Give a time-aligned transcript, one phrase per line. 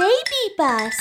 [0.00, 0.08] Baby
[0.56, 0.92] Bus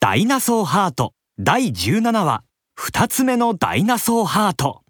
[0.00, 1.12] ダイナソーハート。
[1.38, 2.42] 第17話。
[2.74, 4.82] 二つ目のダイナソーハート。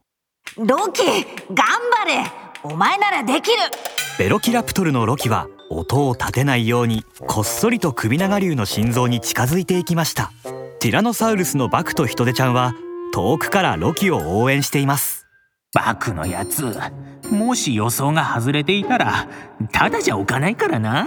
[0.57, 2.25] ロキ頑張れ。
[2.63, 3.59] お前ならできる。
[4.19, 10.33] ベロキラプトルのロキは音を立てないようにこっそりと首長竜の心臓に近づいていきました。
[10.81, 12.73] ティラノサウルスのバクとヒトデちゃんは
[13.13, 15.27] 遠くからロキを応援しています。
[15.75, 16.65] バクのやつ
[17.31, 19.29] もし予想が外れていたら
[19.71, 21.07] ただじゃおかないからな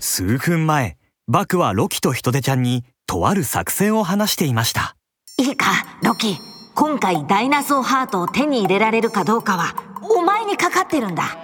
[0.00, 0.96] 数分前
[1.26, 4.96] バクはロキとヒトデちゃんにとある作戦を話していました。
[5.38, 5.66] いいか
[6.02, 6.38] ロキ。
[6.74, 11.36] 今回ダイナソーハートを手に入れられるかどうかはお前にかかってるんだ。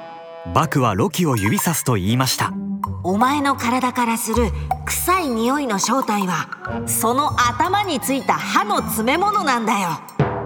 [0.54, 2.52] バクはロキを指さすと言いました。
[3.02, 4.50] お前の体からする
[4.86, 6.48] 臭い匂いの正体は
[6.86, 9.88] その頭についた歯の詰め物なんだよ。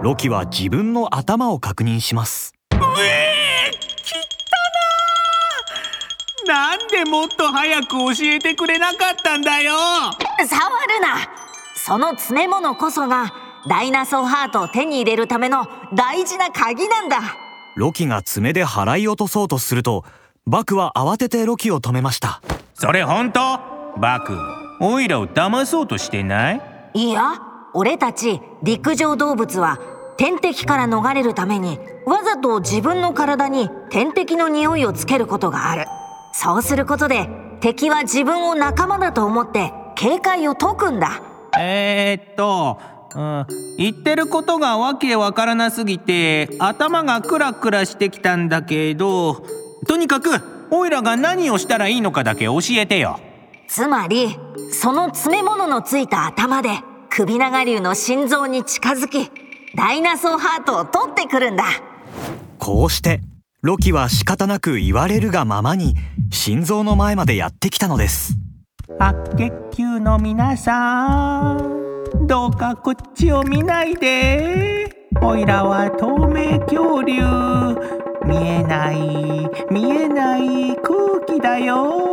[0.03, 2.55] ロキは自分の頭を確認します。
[2.73, 3.38] うえー
[6.49, 9.75] なんでもっと早く教えてくれなかったんだよ。
[10.47, 11.29] 触るな。
[11.77, 13.35] その詰め物こそが
[13.69, 17.21] ダイナソーハートを手に入れるための大事な鍵なんだ。
[17.77, 20.05] ロキが爪で払い落とそうとすると
[20.47, 22.41] バクは慌ててロキを止めました。
[22.73, 23.41] それ本当？
[23.99, 24.35] バク
[24.81, 26.61] オイラを騙そうとしてない？
[26.95, 27.43] いや
[27.75, 29.79] 俺たち陸上動物は
[30.17, 35.85] 天敵から逃れるためにわざと自分の体に天敵の匂いをつけることがある
[36.41, 41.21] そうすることで敵は自分を仲間だと思って警戒を解くんだ。
[41.59, 42.79] えー、っと、
[43.17, 49.43] うん、言ってることがわけわからなすぎて頭がクラクラしてきたんだけど
[49.89, 50.31] とにかく
[50.71, 53.19] オイラが何をしたらいいのかだけ教えてよ。
[53.67, 54.39] つまり
[54.71, 56.69] その詰め物のついた頭で
[57.11, 59.29] 首長竜の心臓に近づき
[59.75, 61.65] ダイナソーハートを取ってくるんだ。
[62.61, 63.23] こうして
[63.61, 65.97] ロキは仕方なく言われるがままに
[66.31, 68.35] 心臓の前までやってきたのです。
[69.01, 75.09] 白血球の皆さんどうかこっちを見ないで。
[75.21, 77.15] オイラは透明恐竜。
[78.25, 78.99] 見えない
[79.73, 82.05] 見えない空気だよ。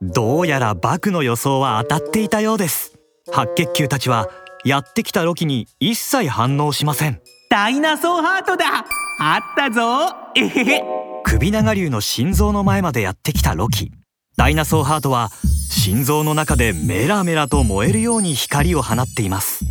[0.00, 2.92] どうやらバクの予想は当たっていたようです。
[3.32, 4.28] 白血球たちは
[4.64, 7.20] やってきたロキに一切反応しません。
[7.50, 8.84] ダイナソーハートだ
[9.18, 10.14] あったぞ。
[10.34, 10.82] えへへ
[11.24, 13.92] 首長竜の心臓の前までやってきたロキ。
[14.36, 15.30] ダイナソーハートは
[15.70, 19.64] 心臓の中でメラメラと燃えるように光を放っています。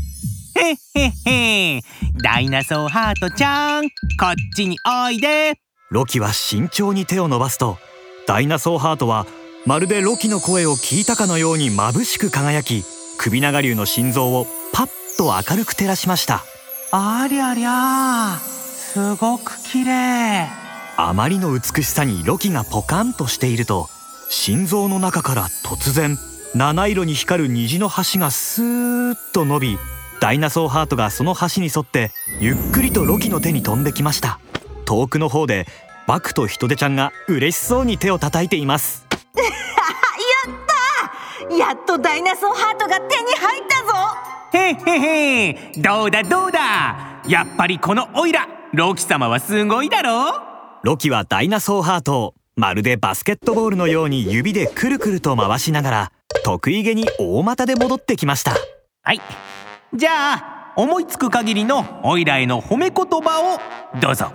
[0.56, 1.82] へっへっへ。
[2.24, 3.88] ダイナソーハートちゃんこ
[4.32, 5.60] っちにおいで。
[5.92, 7.78] ロキは慎重に手を伸ばすと
[8.26, 9.28] ダイナソーハートは
[9.66, 12.84] まるでロキの声を聞いたかのように眩しく輝き
[13.20, 14.88] 首長竜の心臓をパッ
[15.18, 16.44] と明るく照らしました。
[16.92, 18.40] ありゃりゃ
[18.94, 20.48] すごく綺麗。
[20.98, 23.90] あまりの美しさにロキがポカンとしていると
[24.30, 26.16] 心臓の中から突然
[26.54, 29.80] 七色に光る虹の橋がスーッと伸び
[30.20, 34.40] ダイナソーハートがその橋に沿ってゆっくりとロキの手に飛んできました。
[34.86, 35.66] 遠くの方で
[36.08, 39.08] バクとヒトデちゃんが嬉しそうに手を叩いています。
[41.58, 43.94] やっとダイナソーハートが手に入ったぞ。
[44.54, 46.96] へっへへどうだどうだ。
[47.28, 50.42] やっぱりこのオイラロキ様はすごいだろ
[50.82, 56.12] ロキはダイナソーハートをまるでバスケットボールのように指でくるくると回しながら
[56.44, 58.56] 得意げに大股で戻ってきました。
[59.04, 59.22] はい。
[59.94, 63.60] じゃあ思いつく限りのオイラへの褒め言葉
[63.96, 64.32] をどうぞ。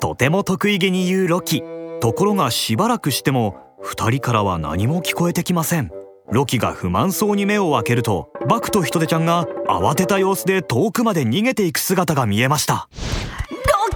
[0.00, 1.62] とても得意げに言うロキ。
[2.00, 5.90] ところがしばらくしても二人からは何も聞こえてきません。
[6.30, 12.88] ロキが不満そうに目を開けるとバクとヒトデちゃんが慌てた様子で遠くまで逃げていく姿が見えました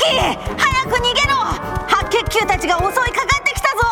[0.07, 1.37] 早く逃げろ
[1.89, 3.83] 白血球たちが襲いかかってきたぞ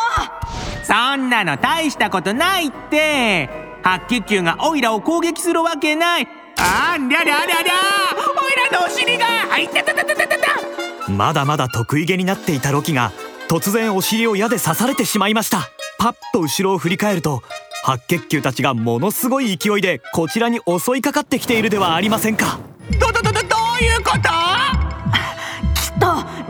[0.85, 3.49] そんなの大したことないって
[3.83, 7.75] 白血球がオイラを攻撃するわけないあんりゃりゃりゃりゃ
[8.15, 13.13] オイラのお尻があいたたたたたたたまだまだ得意げになっていたロキが
[13.49, 17.43] 突然お尻を矢で刺されてしまいましたパッと後ろを振り返ると
[17.85, 22.59] 白血球たちがものすごい勢いでこちらに襲いかかってきているではありませんか
[22.99, 24.64] どどどどどういうこと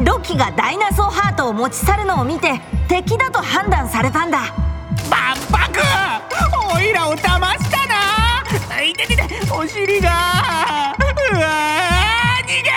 [0.05, 4.55] ロキがダイナソーハートを持ち去るのを見て敵だと判断されたんだ。
[5.11, 5.81] バンバク
[6.77, 7.19] オイラを騙
[7.59, 8.83] したな！
[8.83, 10.11] いてててお尻が！
[11.33, 12.71] うわー逃げ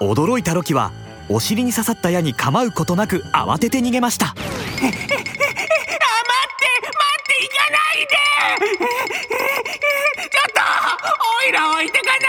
[0.00, 0.12] ろ！
[0.12, 0.92] 驚いたロキは
[1.30, 4.26] お尻に刺さった矢に構うことなく慌てて逃げました。
[4.26, 4.46] あ待って
[4.84, 4.98] 待っ
[7.26, 8.16] て行かないで！
[10.28, 10.60] ちょっと
[11.46, 12.20] オイラ置いてかない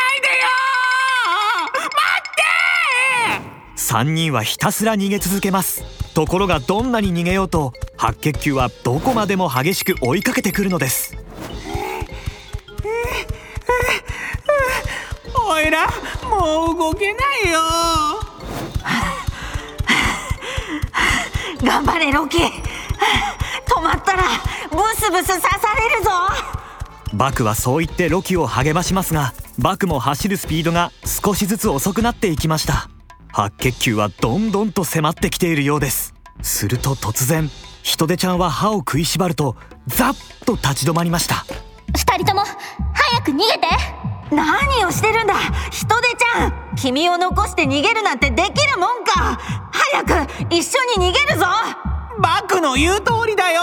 [3.91, 5.83] 3人はひたすら逃げ続けます。
[6.13, 11.17] ところがどんなに逃げようと白血球はどこまでも激しく追いかけてくるのです。
[15.35, 15.87] おいら
[16.23, 17.59] もう動けないよ。
[21.61, 24.23] 頑張れロキ止まったら
[24.69, 26.11] ブスブス刺されるぞ。
[27.13, 32.90] バクはそう言ってロキを励ましますがバクも走るスピードが少しずつ遅くなっていきました
[33.33, 36.13] 白血球はどんどんと迫ってきているようです。
[36.41, 37.49] すると突然
[37.83, 39.55] ヒトデちゃんは歯を食いしばると
[39.87, 41.45] ザッと立ち止まりました。
[41.95, 42.43] 二人とも
[42.93, 43.67] 早く逃げて。
[44.31, 45.35] 何をしてるんだ。
[45.71, 46.75] ヒトデちゃん。
[46.77, 49.39] 君を残して逃げるなんてできるもんか。
[49.71, 51.45] 早く一緒に逃げるぞ。
[52.19, 53.61] バクの言う通りだよ。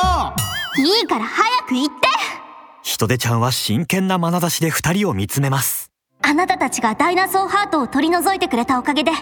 [0.77, 2.09] いいから早く行って。
[2.83, 5.78] ヒトデちゃんは真剣な眼差しで二人を見つめます
[6.23, 9.13] あなたたちがダイナソーハートを取り除いてくれたおかげで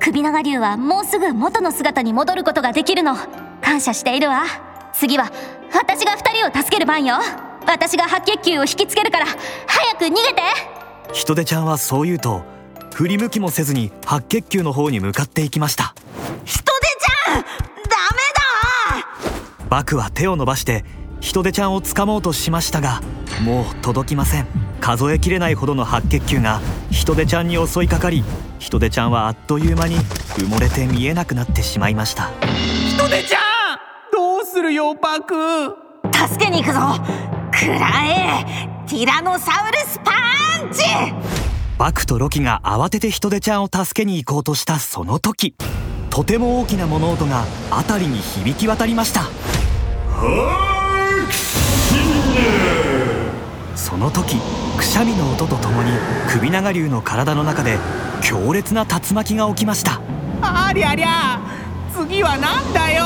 [0.00, 3.16] 首長竜はもうすぐ元の姿に戻ることができるの。
[3.62, 4.44] 感謝しているわ。
[4.92, 5.30] 次は
[5.72, 7.16] 私が二人を助ける番よ。
[7.66, 9.26] 私が白血球を引きつけるから。
[9.26, 10.42] 早く逃げて。
[11.12, 12.44] ヒトデちゃんはそう言うと
[12.94, 15.94] 振り向きもせずに白血球の方に向かっていきました。
[16.44, 17.46] ヒトデちゃんダ
[18.92, 19.68] メだ。
[19.68, 20.84] バクは手を伸ばして
[21.20, 23.00] ヒトデちゃんを掴もうとしましたが
[23.42, 24.46] もう届きません
[24.86, 26.60] 数えきれないほどの白血球が
[26.92, 28.22] ヒトデちゃんに襲いかかり
[28.60, 32.30] ヒトデちゃんはあっという間に埋もれて見えなくなってしまいました。
[32.88, 33.38] ヒトデちゃ
[33.74, 33.78] ん！
[34.12, 35.74] どうするよバク。
[36.14, 36.78] 助けに行くぞ。
[37.50, 37.90] くら
[38.44, 38.68] え。
[38.86, 40.12] ティラノサウルスパ
[40.64, 40.84] ンチ！
[41.78, 45.56] バクとロキが慌ててヒトデちゃんを助けに行こうとしたその時
[46.10, 49.22] とても大きな物音が辺りに響き渡りました。
[53.74, 54.36] その時
[54.76, 55.90] くしゃみの音とともに
[56.30, 57.78] 首長竜の体の中で
[58.22, 60.00] 強烈な竜巻が起きました。
[60.42, 61.40] ありゃりゃ
[61.92, 63.04] 次はなんだよ。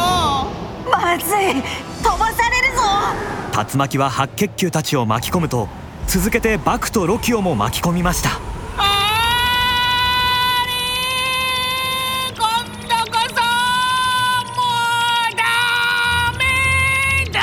[0.90, 1.62] まずい。
[2.02, 2.82] 飛ばされるぞ。
[3.72, 5.69] 竜巻は白血球たちを巻き込むと
[6.06, 8.31] 続けてバクとロキオも巻き込みました。
[8.76, 8.82] あ
[10.66, 10.73] れ
[12.37, 12.46] 今
[12.88, 13.34] 度こそ
[14.56, 14.62] も
[15.31, 15.43] うダ
[16.38, 16.44] メ
[17.31, 17.40] だ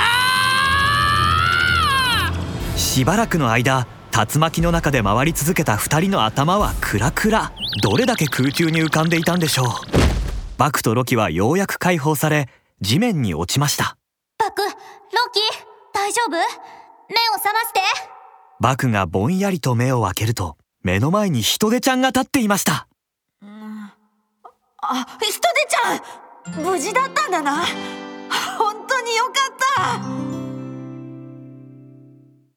[2.78, 7.52] しばらくの間竜巻の中で回り続けた2人の頭はクラクラ。
[7.84, 9.68] どれだけ空中に浮かんでいたんでしょう。
[10.58, 12.50] バクとロキはようやく解放され
[12.82, 13.96] 地面に落ちました。
[14.40, 14.70] バクロ
[15.32, 15.40] キ
[15.94, 16.32] 大丈夫？
[16.32, 17.80] 目を覚まして。
[18.60, 22.88] バクがぼんやりと目を開けると目の前にヒトデちゃんが立っていました。
[24.82, 27.64] あヒトデちゃん無事だったんだな。
[28.58, 30.27] 本当によかった